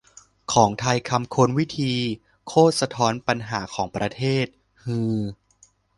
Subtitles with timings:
[0.53, 1.93] ของไทยคำค้น "วิธี"
[2.47, 4.45] โคตรสะท้อนปัญหาของประเทศ
[4.83, 5.15] ฮือ